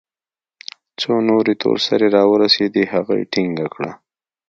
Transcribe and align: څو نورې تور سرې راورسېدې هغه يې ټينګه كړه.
څو 0.99 1.13
نورې 1.29 1.53
تور 1.61 1.77
سرې 1.87 2.07
راورسېدې 2.15 2.83
هغه 2.93 3.13
يې 3.19 3.25
ټينګه 3.33 3.67
كړه. 3.73 3.91